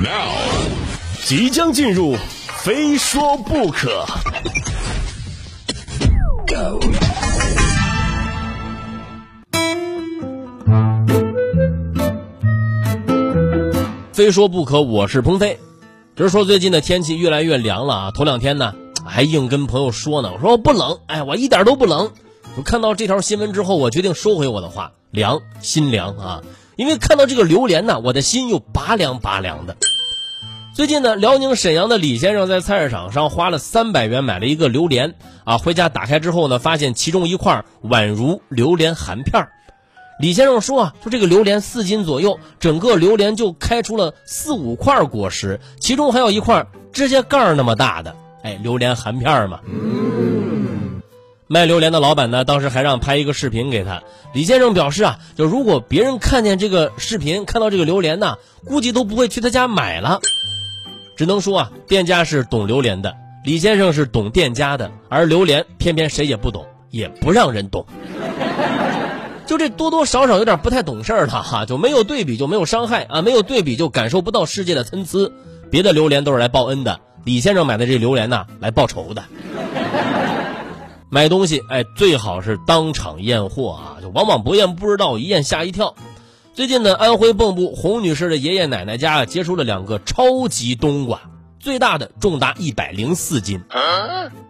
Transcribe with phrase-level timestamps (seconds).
[0.00, 0.30] Now，
[1.24, 2.14] 即将进入，
[2.62, 4.06] 非说不可。
[14.12, 15.58] 非说不可，我是鹏飞。
[16.14, 22.12] 只是说最近的天气越来越凉了啊，头两天呢还硬跟朋友说呢，我说我不冷，哎，我一点都不冷。
[22.56, 26.42] 我看到这条新闻之后，我决定收回我的话，凉心凉啊，
[26.78, 29.76] 因为看到这个榴莲呢，我的心又拔凉拔凉的。
[30.76, 39.48] 最近呢，辽宁沈阳的李先生在菜市场上花了三百元买了一个榴莲啊，回家打开之后呢，发现其中一块宛如榴莲含片。
[40.20, 49.58] 李先生说啊，就这个榴莲四斤左右，整个榴莲就开出了四五块果实，其中还有一块指甲盖那么大的，哎，榴莲含片嘛。
[51.50, 54.02] 卖榴莲的老板呢，当时还让拍一个视频给他。
[54.34, 60.20] 李先生表示啊，就如果别人看见这个视频，看到这个榴莲呢，估计都不会去他家买了。
[61.16, 67.86] 只能说啊，店家是懂榴莲的，李先生是懂店家的，而榴莲偏偏谁也不懂，也不让人懂。
[69.46, 75.32] 就这多多少少有点不太懂事儿了哈，就没有对比就没有伤害啊，没有对比就感受不到世界的参差。
[75.70, 79.24] 别的榴莲都是来报恩的，李先生买的这榴莲呢，来报仇的。
[81.10, 85.94] 买东西哎，最好是当场验货啊，就往往不验不知道，一验吓一跳。
[86.52, 91.20] 最近呢，安徽蚌埠洪女士的爷爷奶奶家啊接出了两个超级冬瓜，
[91.60, 93.62] 最大的重达一百零四斤。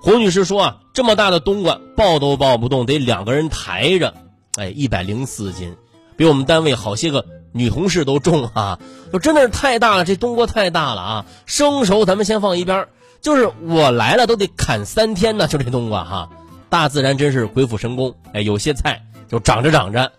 [0.00, 4.14] 洪女士说啊，这么大的冬瓜抱都抱不动，得两个人抬着。
[4.56, 5.76] 哎，一百零四斤，
[6.16, 8.80] 比我们单位好些个女同事都重啊！
[9.12, 11.26] 就真的是太大了，这冬瓜太大了啊！
[11.46, 12.88] 生熟咱们先放一边，
[13.20, 16.30] 就是我来了都得砍三天呢，就这冬瓜哈！
[16.70, 20.12] 大自然真是鬼斧神工，哎，有些菜就长着长着，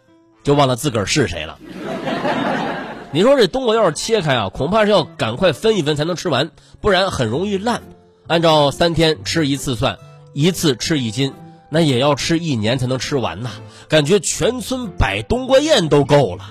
[0.43, 1.57] 就忘了自个儿是谁了。
[3.11, 7.81] 你说这冬瓜要是切开啊，恐怕是要赶快分一分才能吃完，不然很容易烂。
[8.27, 9.97] 按照三天吃一次算，
[10.33, 11.33] 一次吃一斤。
[11.73, 13.51] 那也要吃一年才能吃完呐，
[13.87, 16.49] 感觉全村摆冬瓜宴都够了。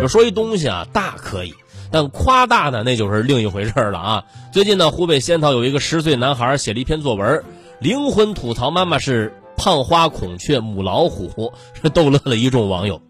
[0.00, 1.54] 就说一东西啊，大可以，
[1.90, 4.24] 但夸大呢，那就是另一回事了啊。
[4.52, 7.42] 最近呢，湖北仙桃有一个十岁男孩写了一篇作文，
[7.80, 11.52] 灵魂吐槽妈妈是胖花孔雀母老虎，
[11.94, 13.00] 逗乐了一众网友。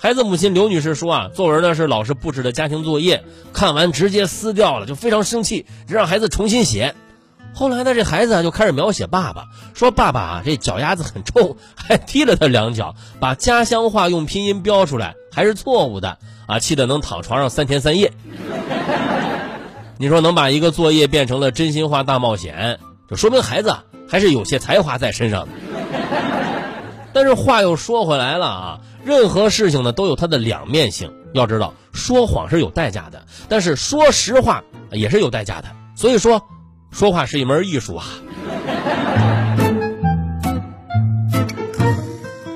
[0.00, 6.94] 孩子母亲刘女士说啊，作文呢是老师布置的家庭作业，看完直接撕掉了，就非常生气，让孩子重新写。
[7.54, 18.12] 后来呢，这孩子啊就开始描写爸爸，说爸爸啊这脚丫子很臭， 还踢了他两脚，把家乡话用拼音标出来还是错误的啊，气得能躺床上三天三夜。
[19.98, 22.78] 你说能把一个作业变成了真心话大冒险，
[23.10, 23.76] 就说明孩子
[24.08, 25.48] 还是有些才华在身上的。
[27.12, 28.80] 但是话又说回来了啊。
[29.04, 35.68] 任何事情呢都有它的两面性，要知道说谎是有代价的，但是说实话也是有代价的。
[35.96, 36.42] 所以说，
[36.98, 38.06] 说话是一门艺术啊。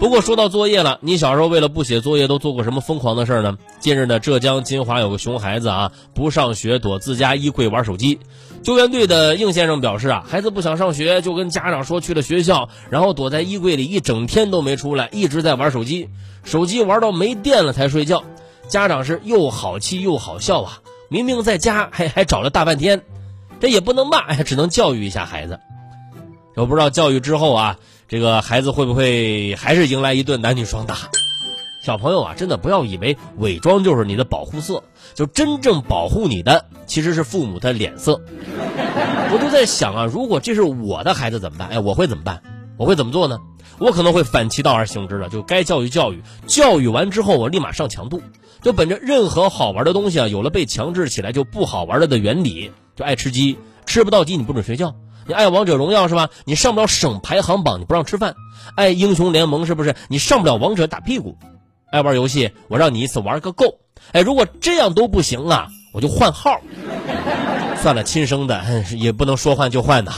[0.01, 3.57] 不过说到作业了，你小时候为了不写作业都做过什么疯狂的事儿呢？
[3.79, 8.19] 近日呢，浙江金华有个熊孩子啊，不上学躲自家衣柜玩手机。
[8.65, 16.09] 救援队的应先生表示啊，孩子不想上学，就跟家长说去了学校，然后躲在衣柜里一整天都没出来，一直在玩手机，
[16.43, 18.25] 手机玩到没电了才睡觉。
[18.67, 23.03] 家长是又好气又好笑啊，明明在家还还找了大半天，
[23.63, 25.61] 这也不能骂，哎只能教育一下孩子。
[26.57, 27.79] 我不知道教育之后啊。
[28.09, 30.97] 这个孩子会不会还是迎来一顿男女双打？
[31.83, 34.83] 小朋友啊，真的不要以为伪装就是你的保护色，
[35.15, 38.21] 就真正保护你的其实是父母的脸色。
[39.33, 41.69] 我就在想啊，如果这是我的孩子怎么办？
[41.69, 42.43] 哎，我会怎么办？
[42.77, 43.39] 我会怎么做呢？
[43.79, 48.21] 我可能会反其道而行之的，就该教育教育，教育完之后我立马上强度，
[48.61, 54.95] 就本着任何好玩的东西啊，有了被强制起来就不好玩了的原理，就爱吃鸡，吃不到鸡你不准睡觉。
[55.27, 56.31] 你爱王者荣耀是吧？
[56.45, 58.35] 你上不了省排行榜，你不让吃饭。
[58.77, 59.95] 爱英雄联盟是不是？
[60.09, 61.37] 你上不了王者打屁股。
[61.91, 63.79] 爱玩游戏，我让你一次玩个够。
[64.13, 66.61] 哎，如果这样都不行啊，我就换号。
[67.83, 70.13] 算了，亲生的也不能说换就换的。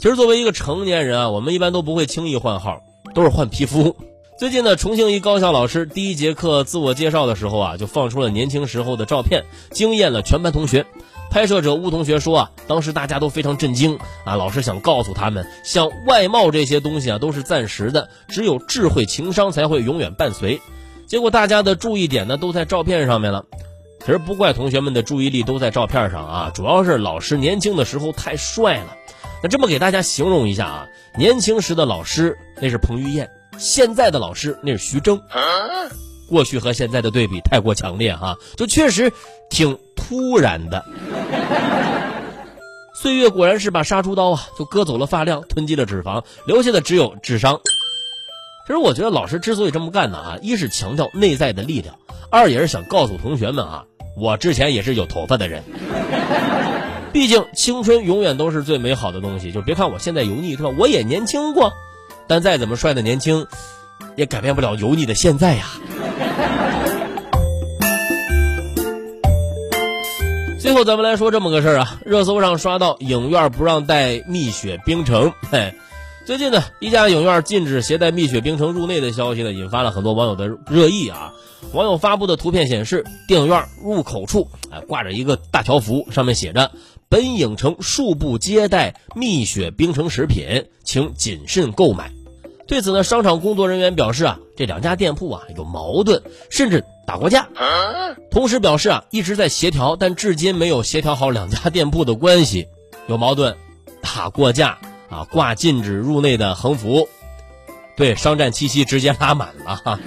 [0.00, 2.80] 其实作为一个成年人啊，我们一般都不会轻易换号，
[3.14, 3.96] 都是换皮肤。
[4.38, 10.84] 最近呢，重庆一高校老师第一节课自我介绍的时候啊，就放出了年轻时候的照片，惊艳了全班同学。
[11.30, 20.60] 拍摄者吴同学说啊，当时大家都非常震惊啊，老师想告诉他们，像外貌这些东西啊，都是暂时的，只有智慧情商才会永远伴随。
[21.06, 23.46] 结果大家的注意点呢，都在照片上面了。
[24.00, 28.98] 其实不怪同学们的注意力都在照片上啊，主要是老师年轻的时候太帅了。
[29.42, 35.20] 那这么给大家形容一下啊，年轻时的老师那是彭于晏，现在的老师那是徐峥。
[36.28, 39.12] 过去和现在的对比太过强烈哈，就确实
[39.48, 40.84] 挺突然的。
[43.00, 47.60] 岁月果然是把杀猪刀啊，就割走了发量，囤积了脂肪，留下的只有智商。
[48.66, 51.96] 其实我觉得老师之所以这么干呢啊，一是强调内在的力量，
[52.30, 53.84] 二也是想告诉同学们啊，
[54.16, 55.62] 我之前也是有头发的人。
[57.12, 60.70] 毕竟青春永远都是最美好的东西，就别看我现在油腻是吧？
[60.76, 61.72] 我也年轻过，
[62.28, 63.46] 但再怎么帅的年轻，
[64.16, 65.66] 也改变不了油腻的现在呀。
[70.58, 75.32] 最后咱们来说这么个事儿啊，热搜上刷到影院不让带蜜雪冰城。
[75.50, 75.72] 嘿，
[76.26, 81.32] 最近呢，一家影院禁止携带蜜雪冰城入内的消息呢，引发了很多网友的热议啊。
[81.72, 86.72] 网友发布的图片显示，电影院入口处哎挂着一个大条幅，上面写着
[87.08, 92.12] “本影城恕不接待蜜雪冰城食品，请谨慎购买”。
[92.66, 96.20] 对此呢，商场工作人员表示啊，这两家店铺啊有矛盾，
[96.50, 97.48] 甚至打过架。
[98.30, 102.66] 同时表示啊，一直在协调，但至今没有协调好两家店铺的关系。
[103.06, 103.56] 有矛盾，
[104.02, 107.08] 打过架啊，挂禁止入内的横幅，
[107.96, 110.00] 对商战气息直接拉满了哈。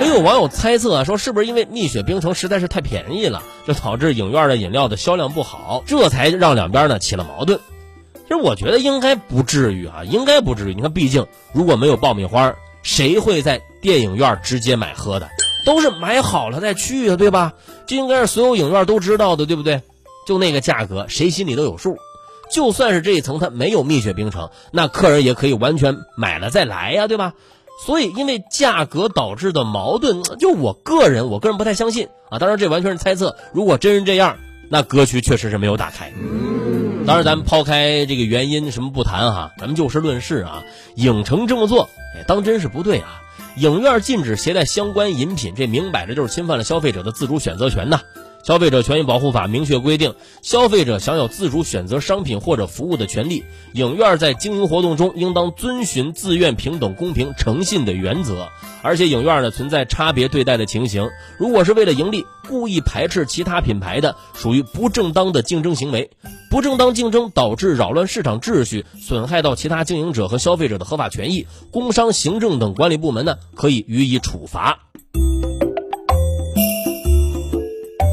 [0.00, 7.60] 也有网友猜测啊，说是不是因为蜜雪冰城实在是太便宜了，就导致影院的饮料的销量不好，这才让两边呢起了矛盾。
[8.14, 10.74] 其实我觉得应该不至于啊，应该不至于。
[10.74, 15.28] 你看，毕竟如果没有爆米花，谁会在电影院直接买喝的？
[15.66, 17.52] 都是买好了再去啊，对吧？
[17.86, 19.82] 这应该是所有影院都知道的，对不对？
[20.26, 21.98] 就那个价格，谁心里都有数。
[22.50, 27.34] 就算是这一层它没有蜜雪冰城，那客人也可以完全买了再来呀，对吧？
[27.86, 32.38] 所以因为价格导致的矛盾，就我个人，我个人不太相信啊。
[32.38, 33.36] 当然这完全是猜测。
[33.52, 34.36] 如果真是这样，
[34.68, 36.12] 那格局确实是没有打开。
[37.06, 40.62] 当然，咱们抛开这个原因什么不谈哈，咱们就事论事啊。
[40.96, 41.88] 影城这么做，
[42.26, 43.22] 当真是不对啊。
[43.56, 48.00] 影院禁止携带相关饮品，这明摆着就是侵犯了消费者的自主选择权呐。
[48.42, 53.44] 消费者权益保护法明确规定，消费者享有自主选择商品或者服务的权利。
[53.74, 58.48] 影院在经营活动中，应当遵循自愿、平等、公平、诚信的原则。
[58.82, 66.10] 而且，影院呢存在差别对待的情形，如果是为了盈利，故意排斥其他品牌的，属于不正当的竞争行为。
[66.50, 74.80] 不正当竞争导致扰乱市场秩序，损害到其他经营者和消费者的合法权益，工商行政等管理部门呢可以予以处罚。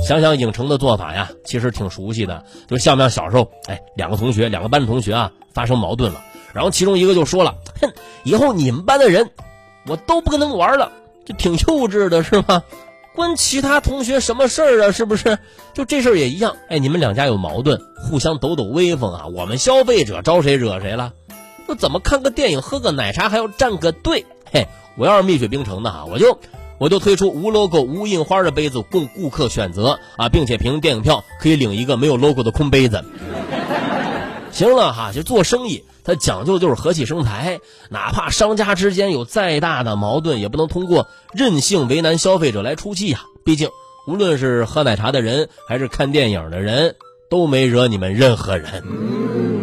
[0.08, 3.52] 想想影城的做法呀，其实挺熟悉的，就像不像小时候？
[3.68, 6.24] 哎，两个同学，两个班的同学啊，发生矛盾了，
[6.54, 7.92] 然后其中一个就说了：“哼，
[8.24, 9.32] 以后你们班的人，
[9.86, 10.94] 我都不跟他们玩了。”
[11.28, 12.64] 这挺幼稚的，是吧？
[13.16, 14.92] 关其他同学什么事儿啊？
[14.94, 15.40] 是不是？
[15.74, 16.56] 就这事儿也一样。
[16.70, 19.26] 哎，你们两家有矛盾，互相抖抖威风啊！
[19.28, 21.12] 我们消费者招谁惹谁了？
[21.68, 24.26] 那怎么看个电影、喝个奶茶还要站个队？
[24.54, 26.40] 嘿，我要是蜜雪冰城的哈，我就。
[26.80, 33.04] 我就推出无 logo、无印花的杯子供顾客选择啊，并且凭电影票可以领一个没有 logo 的空杯子。
[34.52, 37.60] 行了哈，就做生意，它讲究的就是和气生财。
[37.90, 43.22] 哪怕商家之间有再大的矛盾，也不能通过任性为难消费者来出气呀。
[43.44, 43.70] 毕竟，
[44.08, 46.96] 无论是喝奶茶的人，还是看电影的人，
[47.30, 49.57] 都没惹你们任何人。